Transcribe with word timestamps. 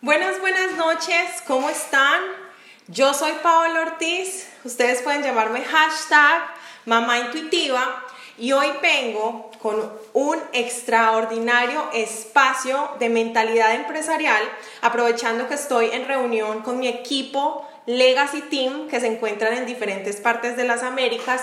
Buenas, 0.00 0.40
buenas 0.40 0.76
noches, 0.76 1.42
¿cómo 1.44 1.68
están? 1.68 2.20
Yo 2.86 3.12
soy 3.14 3.32
Paola 3.42 3.80
Ortiz, 3.80 4.48
ustedes 4.62 5.02
pueden 5.02 5.24
llamarme 5.24 5.60
hashtag 5.62 6.40
mamá 6.86 7.18
intuitiva 7.18 8.04
y 8.38 8.52
hoy 8.52 8.68
vengo 8.80 9.50
con 9.60 9.92
un 10.12 10.38
extraordinario 10.52 11.90
espacio 11.92 12.90
de 13.00 13.08
mentalidad 13.08 13.74
empresarial, 13.74 14.40
aprovechando 14.82 15.48
que 15.48 15.54
estoy 15.54 15.90
en 15.90 16.06
reunión 16.06 16.62
con 16.62 16.78
mi 16.78 16.86
equipo 16.86 17.68
Legacy 17.86 18.42
Team 18.42 18.86
que 18.86 19.00
se 19.00 19.08
encuentran 19.08 19.54
en 19.54 19.66
diferentes 19.66 20.20
partes 20.20 20.56
de 20.56 20.62
las 20.62 20.84
Américas 20.84 21.42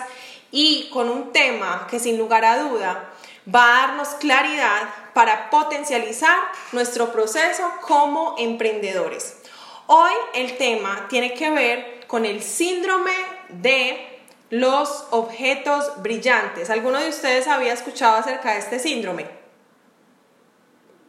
y 0.52 0.90
con 0.94 1.10
un 1.10 1.34
tema 1.34 1.88
que 1.92 2.00
sin 2.00 2.18
lugar 2.18 2.46
a 2.46 2.60
duda 2.60 3.10
va 3.54 3.66
a 3.66 3.88
darnos 3.88 4.08
claridad 4.16 4.84
para 5.16 5.50
potencializar 5.50 6.38
nuestro 6.74 7.14
proceso 7.14 7.64
como 7.88 8.36
emprendedores. 8.38 9.38
Hoy 9.88 10.12
el 10.34 10.58
tema 10.58 11.08
tiene 11.08 11.34
que 11.34 11.50
ver 11.52 12.06
con 12.06 12.26
el 12.26 12.44
síndrome 12.44 13.14
de 13.48 14.20
los 14.50 15.08
objetos 15.12 15.90
brillantes. 16.04 16.70
¿Alguno 16.70 17.00
de 17.00 17.08
ustedes 17.08 17.48
había 17.48 17.72
escuchado 17.72 18.18
acerca 18.18 18.52
de 18.52 18.60
este 18.60 18.78
síndrome? 18.78 19.26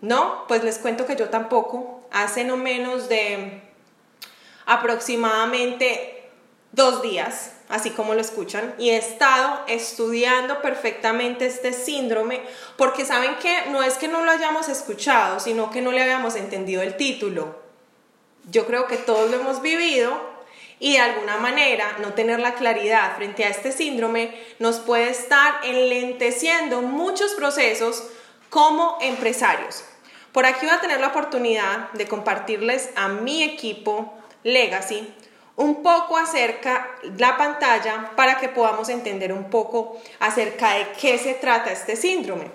¿No? 0.02 0.46
Pues 0.46 0.62
les 0.62 0.78
cuento 0.78 1.04
que 1.04 1.16
yo 1.16 1.28
tampoco. 1.28 2.06
Hace 2.12 2.44
no 2.44 2.56
menos 2.56 3.08
de 3.08 3.60
aproximadamente 4.66 6.15
dos 6.76 7.02
días 7.02 7.50
así 7.68 7.90
como 7.90 8.14
lo 8.14 8.20
escuchan, 8.20 8.74
y 8.78 8.90
he 8.90 8.96
estado 8.96 9.60
estudiando 9.66 10.62
perfectamente 10.62 11.46
este 11.46 11.72
síndrome 11.72 12.40
porque 12.76 13.04
saben 13.04 13.34
que 13.36 13.62
no 13.70 13.82
es 13.82 13.94
que 13.94 14.08
no 14.08 14.24
lo 14.24 14.30
hayamos 14.30 14.68
escuchado, 14.68 15.40
sino 15.40 15.70
que 15.70 15.82
no 15.82 15.92
le 15.92 16.02
habíamos 16.02 16.36
entendido 16.36 16.82
el 16.82 16.96
título. 16.96 17.56
Yo 18.50 18.66
creo 18.66 18.86
que 18.86 18.96
todos 18.96 19.30
lo 19.30 19.40
hemos 19.40 19.62
vivido 19.62 20.36
y 20.78 20.92
de 20.92 21.00
alguna 21.00 21.38
manera 21.38 21.96
no 22.00 22.12
tener 22.12 22.38
la 22.38 22.54
claridad 22.54 23.16
frente 23.16 23.44
a 23.44 23.48
este 23.48 23.72
síndrome 23.72 24.32
nos 24.58 24.78
puede 24.78 25.10
estar 25.10 25.60
enlenteciendo 25.64 26.82
muchos 26.82 27.32
procesos 27.32 28.04
como 28.50 28.98
empresarios. 29.00 29.82
Por 30.30 30.46
aquí 30.46 30.66
voy 30.66 30.74
a 30.74 30.80
tener 30.80 31.00
la 31.00 31.08
oportunidad 31.08 31.90
de 31.92 32.06
compartirles 32.06 32.90
a 32.94 33.08
mi 33.08 33.42
equipo 33.42 34.14
Legacy 34.44 35.12
un 35.56 35.82
poco 35.82 36.18
acerca 36.18 36.96
la 37.16 37.36
pantalla 37.36 38.12
para 38.14 38.38
que 38.38 38.48
podamos 38.48 38.88
entender 38.88 39.32
un 39.32 39.50
poco 39.50 39.98
acerca 40.20 40.74
de 40.74 40.92
qué 41.00 41.18
se 41.18 41.34
trata 41.34 41.72
este 41.72 41.96
síndrome. 41.96 42.50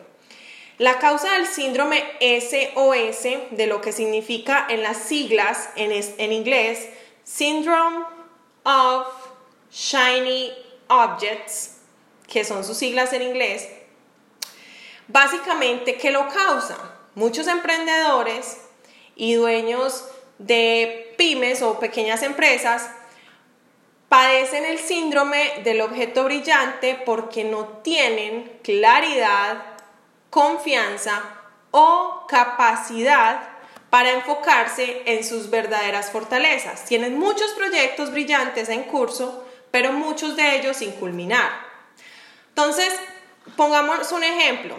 La 0.77 0.99
causa 0.99 1.33
del 1.33 1.47
síndrome 1.47 2.03
SOS, 2.19 3.23
de 3.51 3.67
lo 3.67 3.81
que 3.81 3.91
significa 3.91 4.65
en 4.69 4.81
las 4.81 4.97
siglas 4.97 5.69
en, 5.75 5.91
en 5.91 6.31
inglés, 6.31 6.89
Syndrome 7.23 8.03
of 8.63 9.07
Shiny 9.71 10.51
Objects, 10.87 11.77
que 12.27 12.43
son 12.43 12.63
sus 12.63 12.77
siglas 12.77 13.13
en 13.13 13.21
inglés, 13.21 13.67
básicamente, 15.07 15.97
¿qué 15.97 16.11
lo 16.11 16.27
causa? 16.29 16.77
Muchos 17.15 17.47
emprendedores 17.47 18.57
y 19.15 19.33
dueños 19.35 20.05
de 20.39 21.10
pymes 21.21 21.61
o 21.61 21.79
pequeñas 21.79 22.23
empresas 22.23 22.89
padecen 24.09 24.65
el 24.65 24.79
síndrome 24.79 25.61
del 25.63 25.81
objeto 25.81 26.23
brillante 26.23 26.99
porque 27.05 27.43
no 27.43 27.67
tienen 27.83 28.59
claridad, 28.63 29.61
confianza 30.31 31.21
o 31.69 32.25
capacidad 32.27 33.49
para 33.91 34.13
enfocarse 34.13 35.03
en 35.05 35.23
sus 35.23 35.51
verdaderas 35.51 36.09
fortalezas. 36.09 36.85
Tienen 36.85 37.19
muchos 37.19 37.51
proyectos 37.51 38.11
brillantes 38.11 38.67
en 38.69 38.85
curso, 38.85 39.45
pero 39.69 39.93
muchos 39.93 40.35
de 40.35 40.55
ellos 40.55 40.77
sin 40.77 40.91
culminar. 40.93 41.51
Entonces, 42.49 42.91
pongamos 43.55 44.11
un 44.11 44.23
ejemplo. 44.23 44.75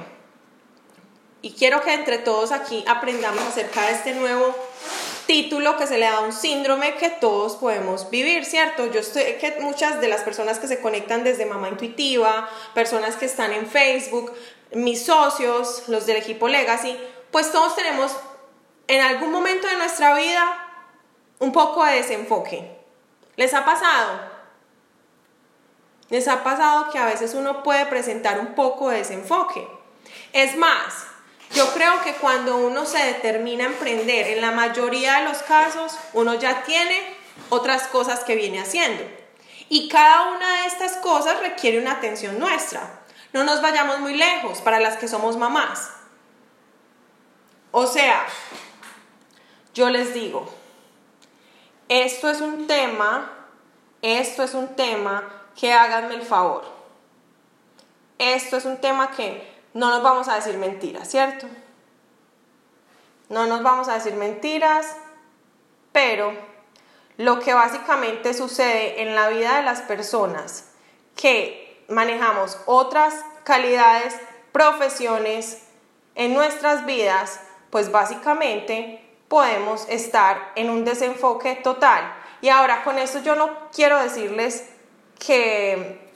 Y 1.41 1.52
quiero 1.52 1.82
que 1.82 1.94
entre 1.94 2.19
todos 2.19 2.50
aquí 2.50 2.84
aprendamos 2.88 3.44
acerca 3.44 3.82
de 3.86 3.92
este 3.92 4.14
nuevo 4.14 4.72
título 5.27 5.77
que 5.77 5.87
se 5.87 5.99
le 5.99 6.06
da 6.06 6.21
un 6.21 6.33
síndrome 6.33 6.94
que 6.94 7.10
todos 7.10 7.56
podemos 7.56 8.10
vivir, 8.10 8.44
¿cierto? 8.44 8.87
Yo 8.87 9.03
sé 9.03 9.38
que 9.38 9.60
muchas 9.60 10.00
de 10.00 10.09
las 10.09 10.22
personas 10.22 10.59
que 10.59 10.69
se 10.69 10.81
conectan 10.81 11.25
desde 11.25 11.47
Mamá 11.47 11.69
Intuitiva, 11.69 12.49
personas 12.75 13.16
que 13.16 13.27
están 13.27 13.53
en 13.53 13.66
Facebook, 13.66 14.32
mis 14.72 15.05
socios, 15.05 15.84
los 15.88 16.06
del 16.06 16.16
equipo 16.16 16.49
Legacy, 16.49 16.97
pues 17.31 17.53
todos 17.53 17.77
tenemos 17.77 18.12
en 18.88 19.00
algún 19.00 19.31
momento 19.31 19.66
de 19.66 19.77
nuestra 19.77 20.15
vida 20.15 20.69
un 21.38 21.53
poco 21.53 21.84
de 21.84 21.94
desenfoque. 21.94 22.78
¿Les 23.37 23.55
ha 23.55 23.65
pasado? 23.65 24.21
¿Les 26.11 26.28
ha 26.28 26.44
pasado 26.44 26.91
que 26.91 26.99
a 26.99 27.06
veces 27.06 27.34
uno 27.34 27.62
puede 27.62 27.87
presentar 27.87 28.38
un 28.38 28.55
poco 28.55 28.91
de 28.91 28.99
desenfoque? 28.99 29.66
Es 30.32 30.56
más, 30.56 31.06
yo 31.54 31.72
creo 31.74 32.02
que 32.02 32.14
cuando 32.14 32.56
uno 32.56 32.86
se 32.86 32.98
determina 32.98 33.64
a 33.64 33.68
emprender, 33.68 34.28
en 34.28 34.40
la 34.40 34.52
mayoría 34.52 35.18
de 35.18 35.24
los 35.24 35.38
casos, 35.38 35.98
uno 36.12 36.34
ya 36.34 36.62
tiene 36.62 36.98
otras 37.50 37.86
cosas 37.88 38.20
que 38.24 38.36
viene 38.36 38.60
haciendo. 38.60 39.04
Y 39.68 39.88
cada 39.88 40.32
una 40.32 40.62
de 40.62 40.66
estas 40.66 40.96
cosas 40.96 41.40
requiere 41.40 41.78
una 41.78 41.92
atención 41.92 42.38
nuestra. 42.38 43.00
No 43.32 43.44
nos 43.44 43.60
vayamos 43.62 44.00
muy 44.00 44.14
lejos 44.14 44.60
para 44.60 44.80
las 44.80 44.96
que 44.96 45.08
somos 45.08 45.36
mamás. 45.36 45.90
O 47.70 47.86
sea, 47.86 48.26
yo 49.74 49.88
les 49.90 50.12
digo, 50.12 50.46
esto 51.88 52.30
es 52.30 52.40
un 52.40 52.66
tema, 52.66 53.30
esto 54.02 54.42
es 54.42 54.54
un 54.54 54.76
tema 54.76 55.46
que 55.58 55.72
háganme 55.72 56.14
el 56.14 56.22
favor. 56.22 56.64
Esto 58.19 58.56
es 58.56 58.64
un 58.64 58.78
tema 58.78 59.10
que 59.10 59.51
no 59.75 59.91
nos 59.91 60.03
vamos 60.03 60.28
a 60.28 60.34
decir 60.34 60.59
mentiras, 60.59 61.09
¿cierto? 61.09 61.47
No 63.28 63.47
nos 63.47 63.62
vamos 63.62 63.88
a 63.88 63.94
decir 63.94 64.15
mentiras, 64.15 64.97
pero 65.93 66.33
lo 67.16 67.41
que 67.41 67.55
básicamente 67.55 68.34
sucede 68.34 69.03
en 69.03 69.15
la 69.15 69.28
vida 69.28 69.56
de 69.56 69.62
las 69.62 69.81
personas 69.82 70.71
que 71.16 71.84
manejamos 71.88 72.59
otras 72.66 73.15
calidades, 73.44 74.15
profesiones 74.53 75.62
en 76.15 76.34
nuestras 76.34 76.84
vidas, 76.84 77.41
pues 77.71 77.91
básicamente 77.91 79.03
podemos 79.28 79.87
estar 79.88 80.53
en 80.56 80.69
un 80.69 80.84
desenfoque 80.84 81.55
total. 81.56 82.15
Y 82.43 82.50
ahora 82.50 82.84
con 82.84 82.99
esto 82.99 83.21
yo 83.21 83.34
no 83.34 83.71
quiero 83.75 83.99
decirles 83.99 84.69
que, 85.19 86.11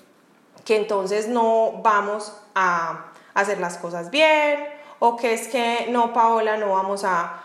que 0.65 0.77
entonces 0.77 1.29
no 1.29 1.81
vamos 1.83 2.37
a 2.55 3.13
hacer 3.37 3.59
las 3.59 3.77
cosas 3.77 4.11
bien 4.11 4.67
o 4.99 5.17
que 5.17 5.35
es 5.35 5.49
que 5.49 5.87
no, 5.91 6.13
Paola, 6.13 6.57
no 6.57 6.73
vamos 6.73 7.05
a, 7.05 7.43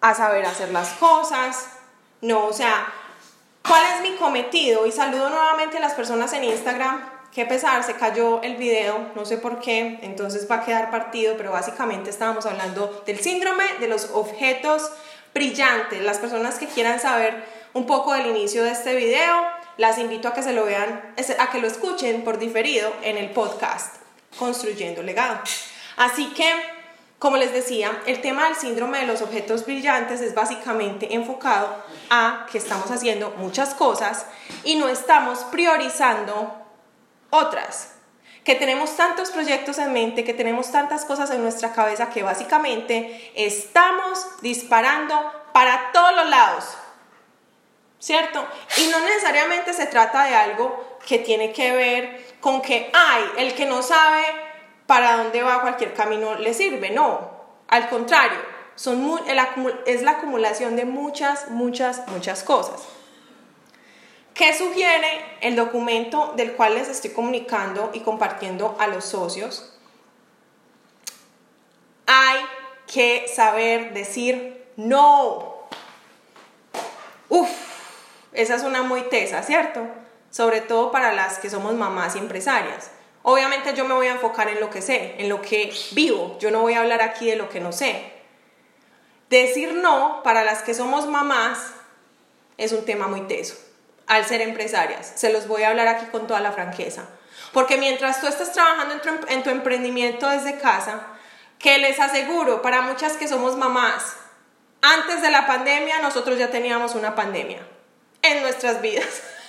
a 0.00 0.14
saber 0.14 0.44
hacer 0.44 0.70
las 0.70 0.90
cosas. 0.90 1.66
No, 2.20 2.46
o 2.46 2.52
sea, 2.52 2.92
¿cuál 3.66 3.82
es 3.94 4.02
mi 4.02 4.16
cometido? 4.16 4.86
Y 4.86 4.92
saludo 4.92 5.30
nuevamente 5.30 5.78
a 5.78 5.80
las 5.80 5.94
personas 5.94 6.32
en 6.34 6.44
Instagram. 6.44 7.02
Qué 7.32 7.46
pesar, 7.46 7.82
se 7.84 7.94
cayó 7.94 8.42
el 8.42 8.56
video, 8.56 9.12
no 9.14 9.24
sé 9.24 9.38
por 9.38 9.60
qué, 9.60 10.00
entonces 10.02 10.50
va 10.50 10.56
a 10.56 10.64
quedar 10.64 10.90
partido, 10.90 11.36
pero 11.36 11.52
básicamente 11.52 12.10
estábamos 12.10 12.44
hablando 12.44 13.02
del 13.06 13.20
síndrome 13.20 13.64
de 13.78 13.86
los 13.86 14.10
objetos 14.12 14.90
brillantes. 15.32 16.02
Las 16.02 16.18
personas 16.18 16.58
que 16.58 16.66
quieran 16.66 16.98
saber 16.98 17.44
un 17.72 17.86
poco 17.86 18.12
del 18.12 18.26
inicio 18.26 18.64
de 18.64 18.72
este 18.72 18.96
video, 18.96 19.42
las 19.76 19.98
invito 19.98 20.26
a 20.26 20.34
que 20.34 20.42
se 20.42 20.52
lo 20.52 20.64
vean, 20.66 21.14
a 21.38 21.50
que 21.50 21.60
lo 21.60 21.68
escuchen 21.68 22.24
por 22.24 22.38
diferido 22.38 22.92
en 23.02 23.16
el 23.16 23.30
podcast 23.30 23.99
construyendo 24.38 25.02
legado. 25.02 25.40
Así 25.96 26.26
que, 26.34 26.50
como 27.18 27.36
les 27.36 27.52
decía, 27.52 28.02
el 28.06 28.20
tema 28.20 28.44
del 28.46 28.56
síndrome 28.56 28.98
de 28.98 29.06
los 29.06 29.22
objetos 29.22 29.66
brillantes 29.66 30.20
es 30.20 30.34
básicamente 30.34 31.14
enfocado 31.14 31.76
a 32.10 32.46
que 32.50 32.58
estamos 32.58 32.90
haciendo 32.90 33.30
muchas 33.36 33.74
cosas 33.74 34.26
y 34.64 34.76
no 34.76 34.88
estamos 34.88 35.40
priorizando 35.50 36.54
otras 37.30 37.94
que 38.44 38.54
tenemos 38.54 38.96
tantos 38.96 39.30
proyectos 39.30 39.78
en 39.78 39.92
mente, 39.92 40.24
que 40.24 40.34
tenemos 40.34 40.72
tantas 40.72 41.04
cosas 41.04 41.30
en 41.30 41.42
nuestra 41.42 41.72
cabeza 41.72 42.10
que 42.10 42.22
básicamente 42.22 43.30
estamos 43.34 44.26
disparando 44.40 45.14
para 45.52 45.92
todos 45.92 46.16
los 46.16 46.28
lados, 46.30 46.64
¿cierto? 47.98 48.44
Y 48.78 48.86
no 48.88 48.98
necesariamente 49.00 49.74
se 49.74 49.86
trata 49.86 50.24
de 50.24 50.34
algo 50.34 50.89
que 51.06 51.18
tiene 51.18 51.52
que 51.52 51.72
ver 51.72 52.26
con 52.40 52.62
que, 52.62 52.90
ay, 52.92 53.24
el 53.38 53.54
que 53.54 53.66
no 53.66 53.82
sabe 53.82 54.24
para 54.86 55.16
dónde 55.16 55.42
va 55.42 55.62
cualquier 55.62 55.94
camino 55.94 56.34
le 56.34 56.54
sirve. 56.54 56.90
No, 56.90 57.30
al 57.68 57.88
contrario, 57.88 58.38
son 58.74 59.20
es 59.86 60.02
la 60.02 60.10
acumulación 60.12 60.76
de 60.76 60.84
muchas, 60.84 61.50
muchas, 61.50 62.06
muchas 62.08 62.42
cosas. 62.42 62.82
¿Qué 64.34 64.56
sugiere 64.56 65.22
el 65.42 65.54
documento 65.54 66.32
del 66.34 66.52
cual 66.52 66.74
les 66.74 66.88
estoy 66.88 67.10
comunicando 67.10 67.90
y 67.92 68.00
compartiendo 68.00 68.74
a 68.78 68.86
los 68.86 69.04
socios? 69.04 69.78
Hay 72.06 72.40
que 72.86 73.28
saber 73.28 73.92
decir 73.92 74.64
no. 74.76 75.68
Uf, 77.28 77.50
esa 78.32 78.54
es 78.54 78.62
una 78.62 78.82
muy 78.82 79.02
tesa, 79.02 79.42
¿cierto? 79.42 79.86
Sobre 80.30 80.60
todo 80.60 80.92
para 80.92 81.12
las 81.12 81.38
que 81.38 81.50
somos 81.50 81.74
mamás 81.74 82.16
y 82.16 82.18
empresarias. 82.18 82.90
Obviamente 83.22 83.74
yo 83.74 83.84
me 83.84 83.94
voy 83.94 84.06
a 84.06 84.12
enfocar 84.12 84.48
en 84.48 84.60
lo 84.60 84.70
que 84.70 84.80
sé, 84.80 85.16
en 85.18 85.28
lo 85.28 85.42
que 85.42 85.72
vivo. 85.92 86.36
Yo 86.40 86.50
no 86.50 86.60
voy 86.60 86.74
a 86.74 86.80
hablar 86.80 87.02
aquí 87.02 87.28
de 87.28 87.36
lo 87.36 87.48
que 87.48 87.60
no 87.60 87.72
sé. 87.72 88.12
Decir 89.28 89.74
no 89.74 90.22
para 90.22 90.44
las 90.44 90.62
que 90.62 90.74
somos 90.74 91.06
mamás 91.06 91.72
es 92.56 92.72
un 92.72 92.84
tema 92.84 93.08
muy 93.08 93.22
teso 93.22 93.56
al 94.06 94.24
ser 94.24 94.40
empresarias. 94.40 95.12
Se 95.14 95.32
los 95.32 95.46
voy 95.46 95.62
a 95.62 95.68
hablar 95.68 95.86
aquí 95.86 96.06
con 96.06 96.26
toda 96.26 96.40
la 96.40 96.52
franqueza. 96.52 97.04
Porque 97.52 97.76
mientras 97.76 98.20
tú 98.20 98.26
estás 98.26 98.52
trabajando 98.52 98.94
en 98.94 99.00
tu, 99.42 99.50
em-, 99.50 99.56
emprendimiento 99.56 100.28
desde 100.28 100.58
casa, 100.58 101.06
que 101.58 101.78
les 101.78 102.00
aseguro, 102.00 102.62
para 102.62 102.82
muchas 102.82 103.12
que 103.14 103.28
somos 103.28 103.56
mamás, 103.56 104.16
antes 104.82 105.22
de 105.22 105.30
la 105.30 105.46
pandemia 105.46 106.00
nosotros 106.00 106.38
ya 106.38 106.50
teníamos 106.50 106.94
una 106.94 107.14
pandemia 107.14 107.60
en 108.22 108.42
nuestras 108.42 108.80
vidas. 108.80 109.06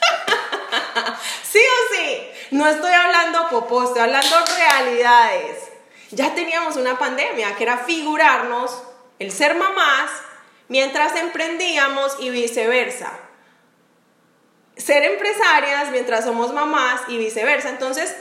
sí 1.44 1.60
o 1.60 1.96
sí, 1.96 2.28
no 2.52 2.68
estoy 2.68 2.92
hablando 2.92 3.50
popó, 3.50 3.84
estoy 3.84 4.02
hablando 4.02 4.36
realidades. 4.58 5.70
Ya 6.12 6.34
teníamos 6.34 6.76
una 6.76 6.98
pandemia 6.98 7.56
que 7.56 7.64
era 7.64 7.78
figurarnos 7.78 8.84
el 9.20 9.32
ser 9.32 9.56
mamás 9.56 10.12
mientras 10.68 11.16
emprendíamos 11.16 12.18
y 12.20 12.30
viceversa. 12.30 13.12
Ser 14.76 15.04
empresarias 15.04 15.92
mientras 15.92 16.26
somos 16.26 16.54
mamás 16.54 17.02
y 17.08 17.18
viceversa. 17.18 17.70
Entonces, 17.70 18.16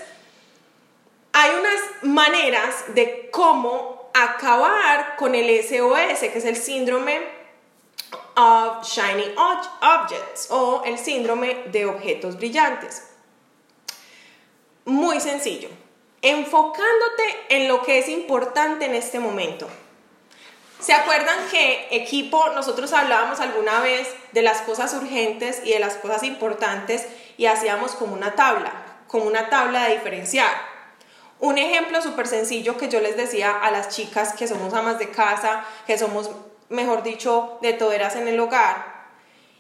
hay 1.33 1.51
unas 1.51 1.81
maneras 2.03 2.85
de 2.89 3.31
cómo 3.33 4.11
acabar 4.15 5.17
con 5.17 5.35
el 5.35 5.49
SOS, 5.63 6.21
que 6.21 6.39
es 6.39 6.45
el 6.45 6.57
síndrome 6.57 7.40
of 8.41 8.87
shiny 8.87 9.35
objects 9.37 10.49
o 10.51 10.83
el 10.85 10.99
síndrome 10.99 11.65
de 11.67 11.85
objetos 11.85 12.37
brillantes. 12.37 13.03
Muy 14.87 15.21
sencillo, 15.21 15.69
enfocándote 16.23 17.25
en 17.51 17.69
lo 17.69 17.83
que 17.83 17.99
es 17.99 18.09
importante 18.09 18.87
en 18.87 18.95
este 18.95 19.21
momento. 19.21 19.69
¿Se 20.81 20.95
acuerdan 20.95 21.37
que 21.51 21.89
equipo 21.91 22.49
nosotros 22.55 22.95
hablábamos 22.95 23.41
alguna 23.41 23.81
vez 23.81 24.09
de 24.33 24.41
las 24.41 24.63
cosas 24.63 24.95
urgentes 24.95 25.61
y 25.63 25.73
de 25.73 25.79
las 25.79 25.97
cosas 25.97 26.23
importantes 26.23 27.07
y 27.37 27.45
hacíamos 27.45 27.93
como 27.93 28.15
una 28.15 28.35
tabla, 28.35 28.73
como 29.07 29.27
una 29.27 29.51
tabla 29.51 29.85
de 29.85 29.97
diferenciar? 29.97 30.51
Un 31.39 31.59
ejemplo 31.59 32.01
súper 32.01 32.27
sencillo 32.27 32.79
que 32.79 32.89
yo 32.89 33.01
les 33.01 33.19
decía 33.19 33.51
a 33.51 33.71
las 33.71 33.91
chicas 33.91 34.33
que 34.33 34.49
somos 34.49 34.73
amas 34.73 34.99
de 34.99 35.11
casa, 35.11 35.65
que 35.87 35.99
somos, 35.99 36.31
mejor 36.71 37.03
dicho, 37.03 37.59
de 37.61 37.75
toderas 37.75 38.17
en 38.17 38.27
el 38.27 38.41
hogar, 38.41 39.09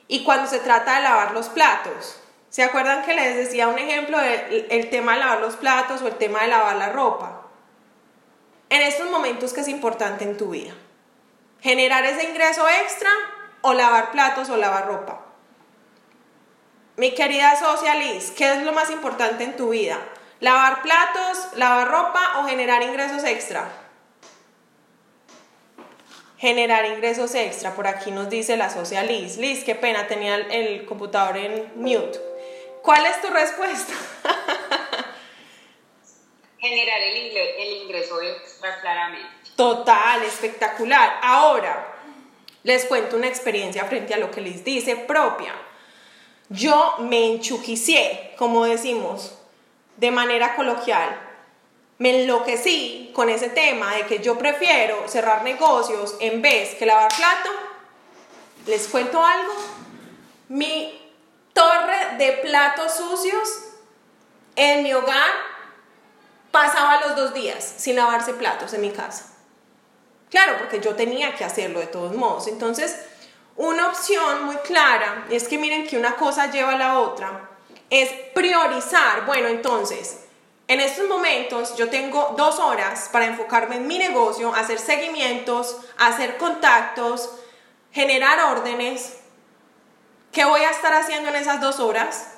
y 0.08 0.24
cuando 0.24 0.48
se 0.48 0.60
trata 0.60 0.96
de 0.96 1.02
lavar 1.02 1.32
los 1.32 1.48
platos. 1.48 2.20
¿Se 2.48 2.64
acuerdan 2.64 3.04
que 3.04 3.14
les 3.14 3.36
decía 3.36 3.68
un 3.68 3.78
ejemplo 3.78 4.18
del 4.18 4.66
el 4.70 4.90
tema 4.90 5.12
de 5.12 5.20
lavar 5.20 5.40
los 5.40 5.54
platos 5.54 6.02
o 6.02 6.08
el 6.08 6.16
tema 6.16 6.40
de 6.42 6.48
lavar 6.48 6.76
la 6.76 6.88
ropa? 6.88 7.42
En 8.70 8.80
estos 8.82 9.08
momentos, 9.08 9.52
¿qué 9.52 9.60
es 9.60 9.68
importante 9.68 10.24
en 10.24 10.36
tu 10.36 10.50
vida? 10.50 10.72
generar 11.60 12.04
ese 12.04 12.24
ingreso 12.24 12.66
extra 12.68 13.10
o 13.62 13.74
lavar 13.74 14.10
platos 14.12 14.48
o 14.50 14.56
lavar 14.56 14.86
ropa. 14.86 15.20
Mi 16.96 17.14
querida 17.14 17.56
socialist, 17.56 18.36
¿qué 18.36 18.52
es 18.52 18.62
lo 18.62 18.72
más 18.72 18.90
importante 18.90 19.44
en 19.44 19.56
tu 19.56 19.70
vida? 19.70 19.98
¿Lavar 20.40 20.82
platos, 20.82 21.48
lavar 21.56 21.88
ropa 21.88 22.38
o 22.38 22.44
generar 22.44 22.82
ingresos 22.82 23.24
extra? 23.24 23.68
Generar 26.40 26.87
ingresos 26.87 27.34
extra, 27.34 27.75
por 27.75 27.87
aquí 27.87 28.10
nos 28.10 28.31
dice 28.31 28.56
la 28.56 28.70
socialist. 28.70 29.38
Liz, 29.38 29.62
qué 29.62 29.75
pena, 29.75 30.06
tenía 30.06 30.37
el 30.37 30.87
computador 30.87 31.37
en 31.37 31.70
mute. 31.76 32.19
¿Cuál 32.82 33.04
es 33.04 33.20
tu 33.20 33.28
respuesta? 33.28 33.92
generar 36.58 37.00
el, 37.00 37.37
el 37.37 37.82
ingreso 37.82 38.20
extra 38.22 38.81
claramente. 38.81 39.28
Total, 39.56 40.22
espectacular. 40.22 41.19
Ahora, 41.22 41.94
les 42.62 42.84
cuento 42.87 43.16
una 43.16 43.28
experiencia 43.28 43.84
frente 43.84 44.14
a 44.14 44.19
lo 44.19 44.31
que 44.31 44.40
les 44.40 44.64
dice 44.64 44.96
propia. 44.96 45.54
Yo 46.48 46.96
me 47.00 47.26
enchuquicié, 47.26 48.32
como 48.37 48.64
decimos, 48.64 49.38
de 49.96 50.10
manera 50.10 50.56
coloquial. 50.56 51.29
Me 52.00 52.23
enloquecí 52.23 53.11
con 53.14 53.29
ese 53.29 53.50
tema 53.50 53.94
de 53.94 54.06
que 54.06 54.20
yo 54.20 54.38
prefiero 54.38 55.06
cerrar 55.06 55.44
negocios 55.44 56.17
en 56.19 56.41
vez 56.41 56.75
que 56.76 56.87
lavar 56.87 57.14
plato. 57.14 57.50
Les 58.64 58.88
cuento 58.88 59.23
algo. 59.23 59.52
Mi 60.49 60.99
torre 61.52 62.17
de 62.17 62.32
platos 62.43 62.94
sucios 62.94 63.50
en 64.56 64.82
mi 64.82 64.94
hogar 64.94 65.31
pasaba 66.50 67.02
los 67.02 67.17
dos 67.17 67.35
días 67.35 67.62
sin 67.76 67.97
lavarse 67.97 68.32
platos 68.32 68.73
en 68.73 68.81
mi 68.81 68.93
casa. 68.93 69.26
Claro, 70.31 70.55
porque 70.56 70.81
yo 70.81 70.97
tenía 70.97 71.35
que 71.35 71.44
hacerlo 71.44 71.81
de 71.81 71.87
todos 71.88 72.17
modos. 72.17 72.47
Entonces, 72.47 72.99
una 73.56 73.88
opción 73.88 74.47
muy 74.47 74.56
clara 74.56 75.26
es 75.29 75.49
que 75.49 75.58
miren 75.58 75.87
que 75.87 75.99
una 75.99 76.17
cosa 76.17 76.50
lleva 76.50 76.73
a 76.73 76.79
la 76.79 76.99
otra, 76.99 77.50
es 77.91 78.11
priorizar. 78.32 79.26
Bueno, 79.26 79.49
entonces, 79.49 80.20
en 80.70 80.78
estos 80.78 81.08
momentos 81.08 81.75
yo 81.75 81.90
tengo 81.90 82.34
dos 82.37 82.61
horas 82.61 83.08
para 83.11 83.26
enfocarme 83.26 83.75
en 83.75 83.88
mi 83.88 83.99
negocio, 83.99 84.55
hacer 84.55 84.78
seguimientos, 84.78 85.78
hacer 85.99 86.37
contactos, 86.37 87.28
generar 87.90 88.38
órdenes. 88.52 89.19
¿Qué 90.31 90.44
voy 90.44 90.61
a 90.61 90.70
estar 90.70 90.94
haciendo 90.94 91.31
en 91.31 91.34
esas 91.34 91.61
dos 91.61 91.81
horas? 91.81 92.34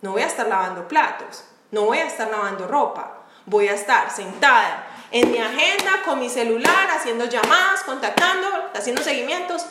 No 0.00 0.12
voy 0.12 0.22
a 0.22 0.26
estar 0.26 0.48
lavando 0.48 0.88
platos, 0.88 1.44
no 1.70 1.82
voy 1.82 1.98
a 1.98 2.06
estar 2.06 2.30
lavando 2.30 2.66
ropa, 2.66 3.24
voy 3.44 3.68
a 3.68 3.74
estar 3.74 4.10
sentada 4.10 4.86
en 5.10 5.30
mi 5.30 5.36
agenda 5.36 6.02
con 6.06 6.20
mi 6.20 6.30
celular, 6.30 6.88
haciendo 6.96 7.26
llamadas, 7.26 7.82
contactando, 7.82 8.70
haciendo 8.74 9.02
seguimientos, 9.02 9.66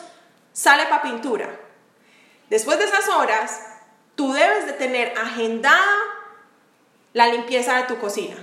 sale 0.52 0.86
para 0.86 1.02
pintura. 1.02 1.50
Después 2.48 2.78
de 2.78 2.84
esas 2.84 3.08
horas, 3.08 3.66
tú 4.14 4.32
debes 4.32 4.66
de 4.66 4.74
tener 4.74 5.12
agendada 5.18 6.13
la 7.14 7.28
limpieza 7.28 7.76
de 7.78 7.84
tu 7.84 7.98
cocina. 7.98 8.36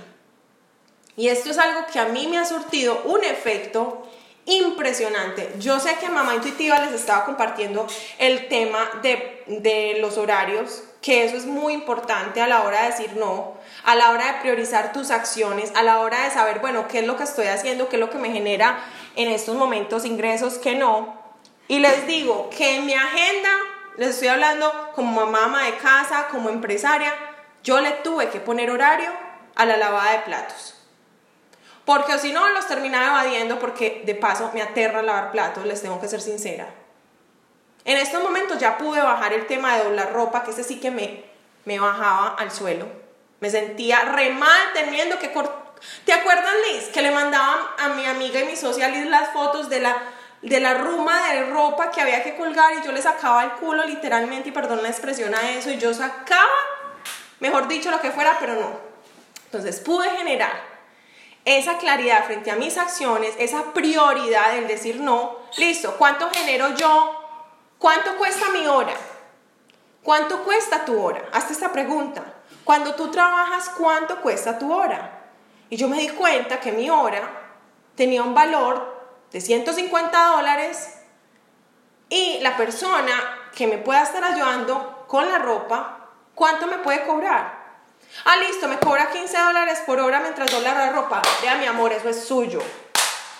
Y 1.16 1.28
esto 1.28 1.50
es 1.50 1.58
algo 1.58 1.86
que 1.92 2.00
a 2.00 2.06
mí 2.06 2.26
me 2.26 2.38
ha 2.38 2.44
surtido 2.44 3.02
un 3.04 3.22
efecto 3.22 4.08
impresionante. 4.46 5.52
Yo 5.58 5.78
sé 5.78 5.96
que 5.98 6.08
Mamá 6.08 6.34
Intuitiva 6.34 6.80
les 6.80 6.92
estaba 6.92 7.24
compartiendo 7.24 7.86
el 8.18 8.48
tema 8.48 8.90
de, 9.02 9.44
de 9.46 9.98
los 10.00 10.18
horarios, 10.18 10.82
que 11.00 11.24
eso 11.24 11.36
es 11.36 11.46
muy 11.46 11.74
importante 11.74 12.40
a 12.40 12.48
la 12.48 12.62
hora 12.62 12.82
de 12.82 12.88
decir 12.88 13.16
no, 13.16 13.54
a 13.84 13.94
la 13.94 14.10
hora 14.10 14.32
de 14.32 14.40
priorizar 14.40 14.92
tus 14.92 15.10
acciones, 15.10 15.70
a 15.76 15.82
la 15.82 16.00
hora 16.00 16.24
de 16.24 16.30
saber, 16.30 16.60
bueno, 16.60 16.88
qué 16.88 17.00
es 17.00 17.06
lo 17.06 17.16
que 17.16 17.24
estoy 17.24 17.46
haciendo, 17.46 17.88
qué 17.88 17.96
es 17.96 18.00
lo 18.00 18.10
que 18.10 18.18
me 18.18 18.32
genera 18.32 18.82
en 19.14 19.28
estos 19.28 19.54
momentos 19.54 20.04
ingresos, 20.04 20.54
qué 20.54 20.74
no. 20.74 21.20
Y 21.68 21.78
les 21.78 22.06
digo 22.06 22.50
que 22.50 22.76
en 22.76 22.86
mi 22.86 22.94
agenda, 22.94 23.50
les 23.96 24.10
estoy 24.10 24.28
hablando 24.28 24.90
como 24.94 25.26
mamá 25.26 25.66
de 25.66 25.76
casa, 25.76 26.28
como 26.30 26.48
empresaria, 26.48 27.14
yo 27.62 27.80
le 27.80 27.90
tuve 27.92 28.30
que 28.30 28.40
poner 28.40 28.70
horario 28.70 29.10
a 29.54 29.64
la 29.64 29.76
lavada 29.76 30.12
de 30.12 30.18
platos. 30.20 30.74
Porque 31.84 32.18
si 32.18 32.32
no, 32.32 32.48
los 32.50 32.66
terminaba 32.66 33.06
evadiendo 33.06 33.58
porque 33.58 34.02
de 34.04 34.14
paso 34.14 34.50
me 34.54 34.62
aterra 34.62 35.02
lavar 35.02 35.32
platos, 35.32 35.66
les 35.66 35.82
tengo 35.82 36.00
que 36.00 36.08
ser 36.08 36.20
sincera. 36.20 36.68
En 37.84 37.96
estos 37.96 38.22
momentos 38.22 38.58
ya 38.58 38.78
pude 38.78 39.00
bajar 39.00 39.32
el 39.32 39.46
tema 39.46 39.76
de 39.76 39.84
doblar 39.84 40.12
ropa, 40.12 40.44
que 40.44 40.52
ese 40.52 40.62
sí 40.62 40.78
que 40.78 40.90
me, 40.92 41.24
me 41.64 41.80
bajaba 41.80 42.36
al 42.38 42.52
suelo. 42.52 42.86
Me 43.40 43.50
sentía 43.50 44.00
re 44.02 44.30
mal 44.30 44.60
teniendo 44.72 45.18
que 45.18 45.32
cortar. 45.32 45.62
¿Te 46.04 46.12
acuerdas, 46.12 46.52
Liz, 46.70 46.88
que 46.88 47.02
le 47.02 47.10
mandaban 47.10 47.58
a 47.78 47.88
mi 47.88 48.06
amiga 48.06 48.40
y 48.40 48.44
mi 48.44 48.56
socia 48.56 48.88
las 48.88 49.32
fotos 49.32 49.68
de 49.68 49.80
la, 49.80 49.96
de 50.42 50.60
la 50.60 50.74
ruma 50.74 51.32
de 51.32 51.50
ropa 51.50 51.90
que 51.90 52.00
había 52.00 52.22
que 52.22 52.36
colgar 52.36 52.72
y 52.74 52.84
yo 52.84 52.92
le 52.92 53.02
sacaba 53.02 53.42
el 53.42 53.50
culo 53.52 53.84
literalmente, 53.84 54.50
y 54.50 54.52
perdón 54.52 54.82
la 54.82 54.88
expresión 54.88 55.34
a 55.34 55.50
eso, 55.50 55.70
y 55.70 55.78
yo 55.78 55.92
sacaba, 55.92 56.48
mejor 57.42 57.66
dicho, 57.66 57.90
lo 57.90 58.00
que 58.00 58.12
fuera, 58.12 58.36
pero 58.38 58.54
no. 58.54 58.70
Entonces 59.46 59.80
pude 59.80 60.08
generar 60.10 60.62
esa 61.44 61.76
claridad 61.76 62.24
frente 62.24 62.52
a 62.52 62.56
mis 62.56 62.78
acciones, 62.78 63.34
esa 63.36 63.72
prioridad 63.74 64.52
del 64.52 64.68
decir 64.68 65.00
no, 65.00 65.38
listo, 65.56 65.96
¿cuánto 65.98 66.30
genero 66.30 66.74
yo? 66.76 67.18
¿Cuánto 67.78 68.16
cuesta 68.16 68.48
mi 68.50 68.64
hora? 68.68 68.94
¿Cuánto 70.04 70.44
cuesta 70.44 70.84
tu 70.84 71.02
hora? 71.02 71.28
Hazte 71.32 71.52
esta 71.52 71.72
pregunta. 71.72 72.22
Cuando 72.62 72.94
tú 72.94 73.10
trabajas, 73.10 73.70
¿cuánto 73.76 74.20
cuesta 74.22 74.56
tu 74.56 74.72
hora? 74.72 75.24
Y 75.68 75.76
yo 75.76 75.88
me 75.88 75.98
di 75.98 76.10
cuenta 76.10 76.60
que 76.60 76.70
mi 76.70 76.88
hora 76.90 77.28
tenía 77.96 78.22
un 78.22 78.34
valor 78.34 79.02
de 79.32 79.40
150 79.40 80.26
dólares 80.36 81.00
y 82.08 82.38
la 82.38 82.56
persona 82.56 83.12
que 83.52 83.66
me 83.66 83.78
pueda 83.78 84.04
estar 84.04 84.22
ayudando 84.22 85.04
con 85.08 85.28
la 85.28 85.38
ropa, 85.38 86.01
¿cuánto 86.42 86.66
me 86.66 86.78
puede 86.78 87.04
cobrar? 87.04 87.54
Ah, 88.24 88.36
listo, 88.38 88.66
me 88.66 88.76
cobra 88.80 89.12
15 89.12 89.38
dólares 89.38 89.80
por 89.86 90.00
hora 90.00 90.18
mientras 90.18 90.50
dobla 90.50 90.74
la 90.74 90.90
ropa. 90.90 91.22
Ya, 91.40 91.54
mi 91.54 91.66
amor, 91.66 91.92
eso 91.92 92.08
es 92.08 92.24
suyo. 92.24 92.60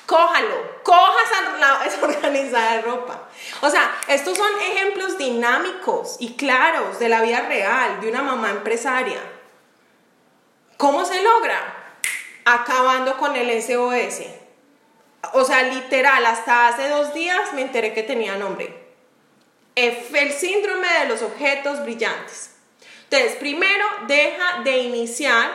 cójalo, 0.06 0.82
coja 0.85 1.82
esa 1.87 2.00
organizada 2.00 2.76
de 2.76 2.82
ropa. 2.82 3.28
O 3.61 3.68
sea, 3.68 3.90
estos 4.06 4.38
son 4.38 4.52
ejemplos 4.61 5.18
dinámicos 5.18 6.14
y 6.21 6.37
claros 6.37 7.00
de 7.00 7.09
la 7.09 7.23
vida 7.23 7.40
real 7.40 8.00
de 8.00 8.09
una 8.09 8.23
mamá 8.23 8.50
empresaria. 8.50 9.18
¿Cómo 10.76 11.04
se 11.04 11.21
logra? 11.25 11.59
Acabando 12.44 13.16
con 13.16 13.35
el 13.35 13.50
SOS. 13.61 14.26
O 15.32 15.44
sea, 15.44 15.64
literal, 15.64 16.25
hasta 16.25 16.68
hace 16.68 16.88
dos 16.88 17.12
días 17.14 17.52
me 17.52 17.62
enteré 17.62 17.94
que 17.94 18.04
tenía 18.04 18.37
nombre. 18.37 18.80
El 19.75 20.32
síndrome 20.32 20.87
de 21.00 21.09
los 21.09 21.23
objetos 21.23 21.82
brillantes. 21.82 22.52
Entonces, 23.12 23.37
primero, 23.38 23.85
deja 24.07 24.62
de 24.64 24.78
iniciar 24.78 25.50